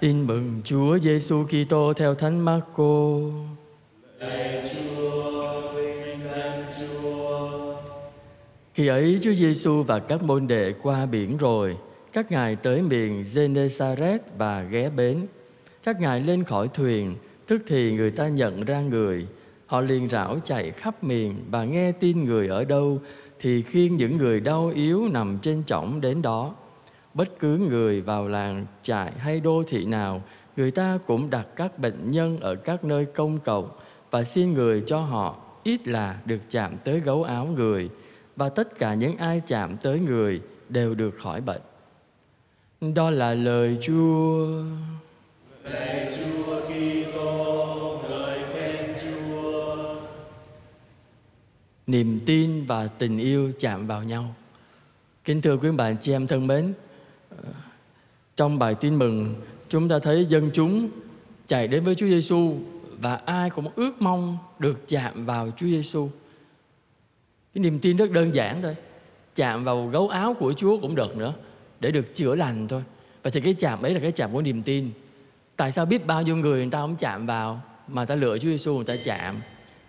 [0.00, 3.18] Tin mừng Chúa Giêsu Kitô theo Thánh Marco.
[8.74, 11.76] Khi ấy Chúa Giêsu và các môn đệ qua biển rồi,
[12.12, 15.26] các ngài tới miền Genesaret và ghé bến.
[15.84, 17.16] Các ngài lên khỏi thuyền,
[17.46, 19.26] tức thì người ta nhận ra người.
[19.66, 23.00] Họ liền rảo chạy khắp miền và nghe tin người ở đâu
[23.40, 26.54] thì khiêng những người đau yếu nằm trên chõng đến đó.
[27.16, 30.22] Bất cứ người vào làng trại hay đô thị nào,
[30.56, 33.68] người ta cũng đặt các bệnh nhân ở các nơi công cộng
[34.10, 37.90] và xin người cho họ ít là được chạm tới gấu áo người
[38.36, 41.60] và tất cả những ai chạm tới người đều được khỏi bệnh.
[42.94, 44.46] Đó là lời Chúa.
[45.64, 49.76] Lạy Chúa Kitô, ngợi khen Chúa.
[51.86, 54.34] Niềm tin và tình yêu chạm vào nhau.
[55.24, 56.72] Kính thưa quý bạn chị em thân mến,
[57.30, 57.52] Ờ,
[58.36, 59.34] trong bài tin mừng,
[59.68, 60.88] chúng ta thấy dân chúng
[61.46, 62.54] chạy đến với Chúa Giêsu
[63.00, 66.08] và ai cũng ước mong được chạm vào Chúa Giêsu.
[67.54, 68.76] Cái niềm tin rất đơn giản thôi.
[69.34, 71.34] Chạm vào gấu áo của Chúa cũng được nữa,
[71.80, 72.82] để được chữa lành thôi.
[73.22, 74.90] Và thì cái chạm ấy là cái chạm của niềm tin.
[75.56, 78.48] Tại sao biết bao nhiêu người người ta không chạm vào mà ta lựa Chúa
[78.48, 79.34] Giêsu người ta chạm?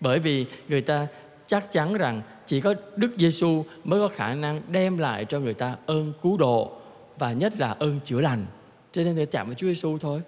[0.00, 1.06] Bởi vì người ta
[1.46, 5.54] chắc chắn rằng chỉ có Đức Giêsu mới có khả năng đem lại cho người
[5.54, 6.79] ta ơn cứu độ
[7.20, 8.46] và nhất là ơn chữa lành.
[8.92, 10.22] Cho nên phải chạm vào Chúa Giêsu thôi.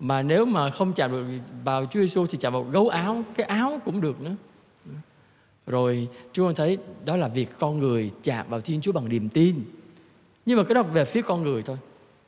[0.00, 1.24] Mà nếu mà không chạm được
[1.64, 4.36] vào Chúa Giêsu thì chạm vào gấu áo, cái áo cũng được nữa.
[5.66, 9.28] Rồi chúng con thấy đó là việc con người chạm vào Thiên Chúa bằng niềm
[9.28, 9.64] tin.
[10.46, 11.76] Nhưng mà cái đó về phía con người thôi.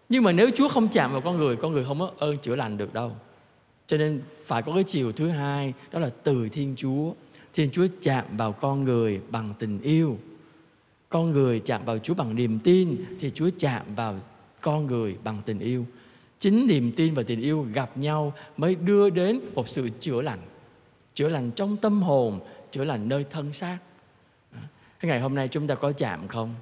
[0.09, 2.57] Nhưng mà nếu Chúa không chạm vào con người, con người không có ơn chữa
[2.57, 3.13] lành được đâu.
[3.87, 7.13] Cho nên phải có cái chiều thứ hai, đó là từ Thiên Chúa.
[7.55, 10.19] Thiên Chúa chạm vào con người bằng tình yêu.
[11.09, 14.17] Con người chạm vào Chúa bằng niềm tin thì Chúa chạm vào
[14.61, 15.87] con người bằng tình yêu.
[16.39, 20.41] Chính niềm tin và tình yêu gặp nhau mới đưa đến một sự chữa lành.
[21.15, 22.41] Chữa lành trong tâm hồn,
[22.71, 23.79] chữa lành nơi thân xác.
[25.01, 26.55] Cái ngày hôm nay chúng ta có chạm không?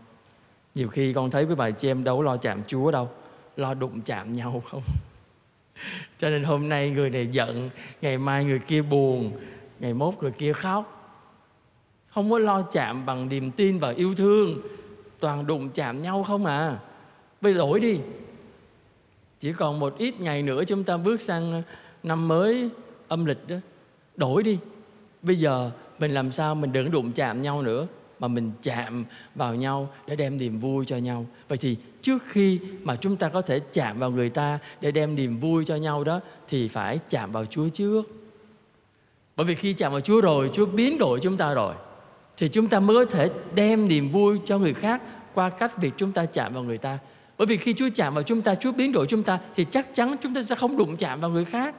[0.74, 3.10] Nhiều khi con thấy với bà chị em đâu lo chạm Chúa đâu
[3.56, 4.82] Lo đụng chạm nhau không
[6.18, 7.70] Cho nên hôm nay người này giận
[8.02, 9.32] Ngày mai người kia buồn
[9.80, 10.93] Ngày mốt người kia khóc
[12.14, 14.60] không có lo chạm bằng niềm tin và yêu thương.
[15.20, 16.78] Toàn đụng chạm nhau không à.
[17.40, 17.98] Bây đổi đi.
[19.40, 21.62] Chỉ còn một ít ngày nữa chúng ta bước sang ờ,
[22.02, 22.68] năm mới
[23.08, 23.56] âm lịch đó.
[24.16, 24.58] Đổi đi.
[25.22, 27.86] Bây giờ mình làm sao mình đừng đụng chạm nhau nữa
[28.18, 29.04] mà mình chạm
[29.34, 31.26] vào nhau để đem niềm vui cho nhau.
[31.48, 35.14] Vậy thì trước khi mà chúng ta có thể chạm vào người ta để đem
[35.14, 38.02] niềm vui cho nhau đó thì phải chạm vào Chúa trước.
[39.36, 41.74] Bởi vì khi chạm vào Chúa rồi, Chúa biến đổi chúng ta rồi
[42.36, 45.02] thì chúng ta mới có thể đem niềm vui cho người khác
[45.34, 46.98] qua cách việc chúng ta chạm vào người ta.
[47.38, 49.94] Bởi vì khi Chúa chạm vào chúng ta, Chúa biến đổi chúng ta thì chắc
[49.94, 51.74] chắn chúng ta sẽ không đụng chạm vào người khác,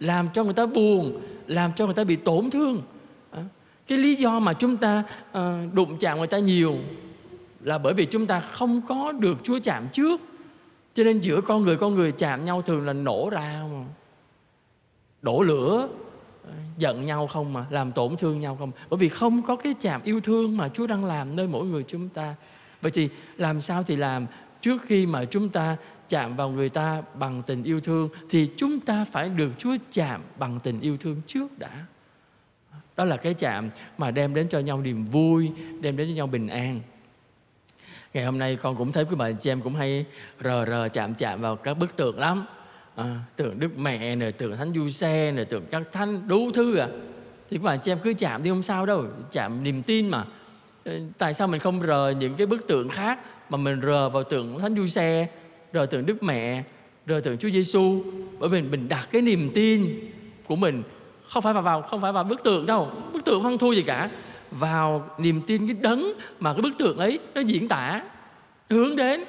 [0.00, 2.82] làm cho người ta buồn, làm cho người ta bị tổn thương.
[3.86, 6.76] Cái lý do mà chúng ta ờ, đụng chạm người ta nhiều
[7.60, 10.20] là bởi vì chúng ta không có được Chúa chạm trước.
[10.94, 13.84] Cho nên giữa con người con người chạm nhau thường là nổ ra mà
[15.22, 15.88] đổ lửa
[16.78, 18.72] giận nhau không mà, làm tổn thương nhau không?
[18.90, 21.84] Bởi vì không có cái chạm yêu thương mà Chúa đang làm nơi mỗi người
[21.86, 22.34] chúng ta.
[22.80, 24.26] Vậy thì làm sao thì làm?
[24.60, 25.76] Trước khi mà chúng ta
[26.08, 30.22] chạm vào người ta bằng tình yêu thương, thì chúng ta phải được Chúa chạm
[30.38, 31.70] bằng tình yêu thương trước đã.
[32.96, 36.26] Đó là cái chạm mà đem đến cho nhau niềm vui, đem đến cho nhau
[36.26, 36.80] bình an.
[38.14, 40.06] Ngày hôm nay con cũng thấy quý bà chị em cũng hay
[40.44, 42.46] rờ rờ chạm chạm vào các bức tượng lắm
[42.96, 46.76] à, tượng đức mẹ nè tưởng thánh du xe nè tưởng các thánh đủ thứ
[46.76, 46.88] à.
[47.50, 50.24] Thì các bạn chị em cứ chạm thì không sao đâu chạm niềm tin mà.
[51.18, 53.18] Tại sao mình không rờ những cái bức tượng khác
[53.50, 55.28] mà mình rờ vào tượng thánh du xe
[55.72, 56.62] rờ tượng đức mẹ
[57.06, 58.02] rờ tượng chúa giêsu
[58.38, 60.00] bởi vì mình đặt cái niềm tin
[60.46, 60.82] của mình
[61.28, 63.82] không phải vào vào không phải vào bức tượng đâu bức tượng không thua gì
[63.82, 64.10] cả.
[64.50, 68.02] Vào niềm tin cái đấng mà cái bức tượng ấy nó diễn tả
[68.70, 69.24] hướng đến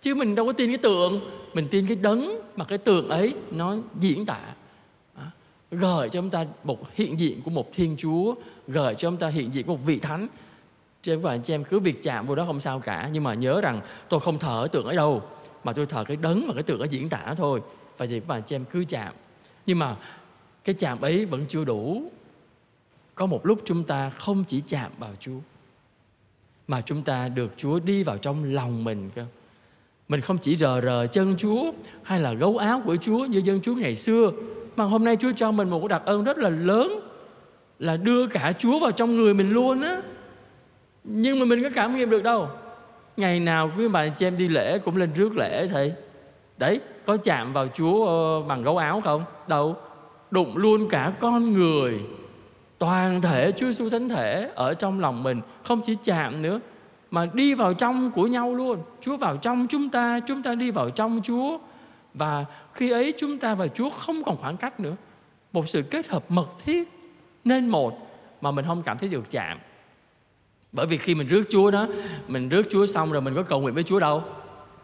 [0.00, 1.20] chứ mình đâu có tin cái tượng.
[1.54, 4.40] Mình tin cái đấng mà cái tượng ấy nó diễn tả.
[5.14, 5.30] À,
[5.70, 8.34] gợi cho chúng ta một hiện diện của một thiên chúa,
[8.68, 10.28] gợi cho chúng ta hiện diện của một vị thánh.
[11.02, 13.08] Cho các bạn chị em cứ việc chạm vô đó không sao cả.
[13.12, 15.22] Nhưng mà nhớ rằng tôi không thở tượng ở đâu,
[15.64, 17.60] mà tôi thở cái đấng mà cái tượng ấy diễn tả thôi.
[17.98, 19.14] Và thì các bạn chị em cứ chạm.
[19.66, 19.96] Nhưng mà
[20.64, 22.02] cái chạm ấy vẫn chưa đủ.
[23.14, 25.38] Có một lúc chúng ta không chỉ chạm vào chúa,
[26.68, 29.26] mà chúng ta được chúa đi vào trong lòng mình cơ
[30.10, 31.72] mình không chỉ rờ rờ chân chúa
[32.02, 34.30] hay là gấu áo của chúa như dân chúa ngày xưa
[34.76, 37.00] mà hôm nay chúa cho mình một cái đặc ơn rất là lớn
[37.78, 40.02] là đưa cả chúa vào trong người mình luôn á
[41.04, 42.48] nhưng mà mình có cảm nghiệm được đâu
[43.16, 45.92] ngày nào quý bà chị em đi lễ cũng lên rước lễ thầy
[46.58, 49.24] đấy có chạm vào Chúa ờ, bằng gấu áo không?
[49.48, 49.76] Đâu.
[50.30, 52.00] Đụng luôn cả con người.
[52.78, 56.60] Toàn thể Chúa Giêsu thánh thể ở trong lòng mình, không chỉ chạm nữa
[57.10, 58.78] mà đi vào trong của nhau luôn.
[59.00, 61.58] Chúa vào trong chúng ta, chúng ta đi vào trong Chúa.
[62.14, 64.96] Và khi ấy chúng ta và Chúa không còn khoảng cách nữa.
[65.52, 66.88] Một sự kết hợp mật thiết
[67.44, 68.10] nên một
[68.40, 69.58] mà mình không cảm thấy được chạm.
[70.72, 71.86] Bởi vì khi mình rước Chúa đó,
[72.28, 74.22] mình rước Chúa xong rồi mình có cầu nguyện với Chúa đâu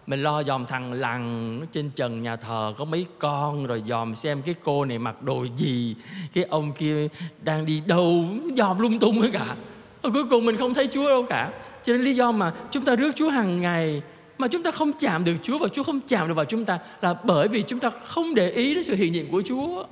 [0.06, 4.42] mình lo dòm thằng lằn trên trần nhà thờ có mấy con rồi dòm xem
[4.42, 5.96] cái cô này mặc đồ gì
[6.32, 7.08] cái ông kia
[7.42, 8.24] đang đi đâu
[8.56, 9.56] dòm lung tung hết cả
[10.02, 11.52] và cuối cùng mình không thấy Chúa đâu cả.
[11.82, 14.02] Cho nên lý do mà chúng ta rước Chúa hàng ngày,
[14.38, 16.78] mà chúng ta không chạm được Chúa và Chúa không chạm được vào chúng ta
[17.00, 19.84] là bởi vì chúng ta không để ý đến sự hiện diện của Chúa.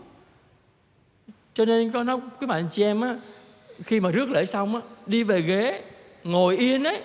[1.55, 3.17] Cho nên con nói các bạn chị em á,
[3.85, 5.83] khi mà rước lễ xong á, đi về ghế,
[6.25, 7.03] ngồi yên ấy,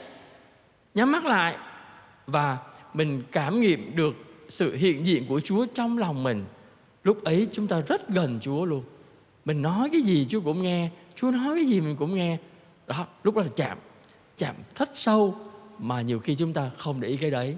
[0.95, 1.56] nhắm mắt lại
[2.28, 2.57] và
[2.94, 4.16] mình cảm nghiệm được
[4.50, 6.45] sự hiện diện của Chúa trong lòng mình.
[7.04, 8.84] Lúc ấy chúng ta rất gần Chúa luôn.
[9.45, 12.38] Mình nói cái gì Chúa cũng nghe, Chúa nói cái gì mình cũng nghe
[12.89, 13.77] đó lúc đó là chạm
[14.38, 15.36] chạm thất sâu
[15.80, 17.57] mà nhiều khi chúng ta không để ý cái đấy.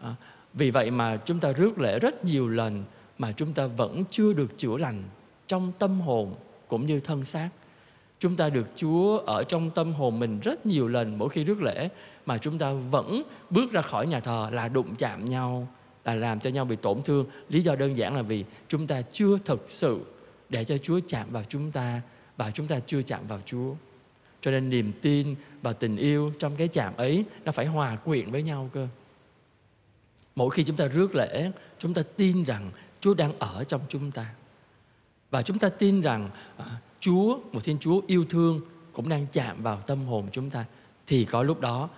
[0.00, 0.14] À,
[0.54, 2.84] vì vậy mà chúng ta rước lễ rất nhiều lần
[3.18, 5.02] mà chúng ta vẫn chưa được chữa lành
[5.46, 6.34] trong tâm hồn
[6.68, 7.48] cũng như thân xác.
[8.18, 11.62] Chúng ta được Chúa ở trong tâm hồn mình rất nhiều lần mỗi khi rước
[11.62, 11.88] lễ
[12.26, 15.68] mà chúng ta vẫn bước ra khỏi nhà thờ là đụng chạm nhau
[16.04, 17.26] là làm cho nhau bị tổn thương.
[17.48, 20.00] Lý do đơn giản là vì chúng ta chưa thực sự
[20.48, 22.00] để cho Chúa chạm vào chúng ta
[22.36, 23.74] và chúng ta chưa chạm vào Chúa
[24.44, 28.30] cho nên niềm tin và tình yêu trong cái chạm ấy nó phải hòa quyện
[28.30, 28.88] với nhau cơ.
[30.34, 32.70] Mỗi khi chúng ta rước lễ chúng ta tin rằng
[33.00, 34.34] Chúa đang ở trong chúng ta.
[35.30, 36.66] Và chúng ta tin rằng à,
[37.00, 38.60] Chúa một Thiên Chúa yêu thương
[38.92, 40.64] cũng đang chạm vào tâm hồn chúng ta
[41.06, 41.88] thì có lúc đó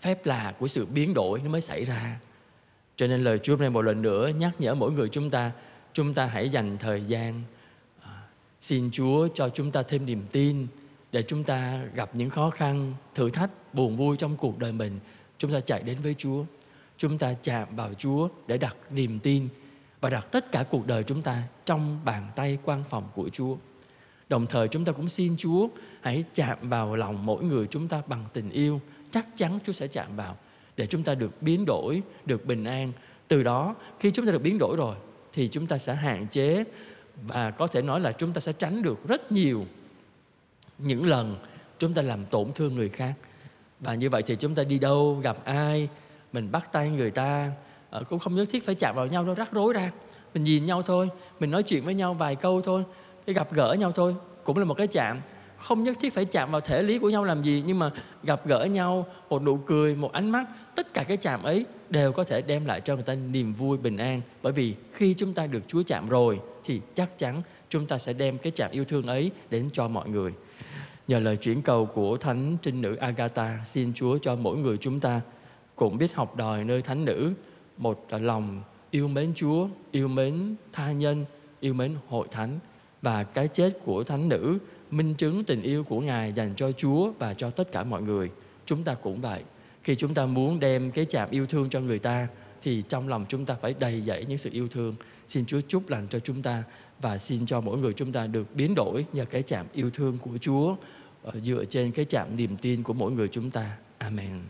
[0.00, 2.20] phép lạ của sự biến đổi nó mới xảy ra.
[2.96, 5.52] Cho nên lời Chúa hôm nay một lần nữa nhắc nhở mỗi người chúng ta
[5.92, 7.42] chúng ta hãy dành thời gian
[8.02, 8.22] à,
[8.60, 10.66] xin Chúa cho chúng ta thêm niềm tin
[11.12, 14.98] để chúng ta gặp những khó khăn thử thách buồn vui trong cuộc đời mình.
[15.38, 16.44] Chúng ta chạy đến với Chúa.
[16.98, 19.48] Chúng ta chạm vào Chúa để đặt niềm tin
[20.00, 23.56] và đặt tất cả cuộc đời chúng ta trong bàn tay quan phòng của Chúa.
[24.28, 25.68] Đồng thời chúng ta cũng xin Chúa
[26.00, 28.80] hãy chạm vào lòng mỗi người chúng ta bằng tình yêu.
[29.10, 30.36] Chắc chắn Chúa sẽ chạm vào
[30.76, 32.92] để chúng ta được biến đổi, được bình an.
[33.28, 34.96] Từ đó, khi chúng ta được biến đổi rồi
[35.32, 36.64] thì chúng ta sẽ hạn chế
[37.22, 39.66] và có thể nói là chúng ta sẽ tránh được rất nhiều
[40.78, 41.36] những lần
[41.78, 43.14] chúng ta làm tổn thương người khác.
[43.80, 45.88] Và như vậy thì chúng ta đi đâu, gặp ai,
[46.32, 47.50] mình bắt tay người ta
[47.90, 49.90] ờ, cũng không nhất thiết phải chạm vào nhau đâu rắc rối ra.
[50.34, 51.08] Mình nhìn nhau thôi,
[51.40, 52.84] mình nói chuyện với nhau vài câu thôi,
[53.26, 55.20] cái gặp gỡ nhau thôi cũng là một cái chạm
[55.56, 57.90] không nhất thiết phải chạm vào thể lý của nhau làm gì nhưng mà
[58.22, 62.12] gặp gỡ nhau một nụ cười một ánh mắt tất cả cái chạm ấy đều
[62.12, 65.34] có thể đem lại cho người ta niềm vui bình an bởi vì khi chúng
[65.34, 68.84] ta được Chúa chạm rồi thì chắc chắn chúng ta sẽ đem cái chạm yêu
[68.84, 70.32] thương ấy đến cho mọi người
[71.08, 75.00] nhờ lời chuyển cầu của thánh trinh nữ Agatha, xin Chúa cho mỗi người chúng
[75.00, 75.20] ta
[75.76, 77.32] cũng biết học đòi nơi thánh nữ,
[77.76, 81.24] một lòng yêu mến Chúa, yêu mến tha nhân,
[81.60, 82.58] yêu mến hội thánh
[83.02, 84.58] và cái chết của thánh nữ
[84.90, 88.30] minh chứng tình yêu của Ngài dành cho Chúa và cho tất cả mọi người.
[88.66, 89.42] Chúng ta cũng vậy.
[89.82, 92.28] Khi chúng ta muốn đem cái chạm yêu thương cho người ta,
[92.62, 94.94] thì trong lòng chúng ta phải đầy dẫy những sự yêu thương.
[95.28, 96.62] Xin Chúa chúc lành cho chúng ta
[97.00, 100.18] và xin cho mỗi người chúng ta được biến đổi nhờ cái chạm yêu thương
[100.18, 100.76] của Chúa
[101.22, 103.76] ờ, dựa trên cái chạm niềm tin của mỗi người chúng ta.
[103.98, 104.40] Amen.